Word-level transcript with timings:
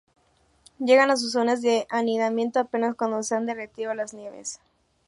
Llegan 0.79 1.11
a 1.11 1.15
sus 1.15 1.31
zonas 1.33 1.61
de 1.61 1.85
anidamiento 1.91 2.59
apenas 2.59 2.95
cuando 2.95 3.21
se 3.21 3.35
han 3.35 3.45
derretido 3.45 3.93
las 3.93 4.15
nieves. 4.15 4.59